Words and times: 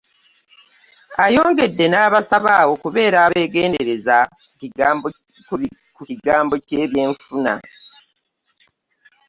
Ayongedde 1.23 1.85
n'abasaba 1.89 2.53
okubeera 2.73 3.17
abengendereza 3.25 4.17
ku 5.97 6.03
kigambo 6.09 6.55
ky'ebyenfuna. 6.67 7.53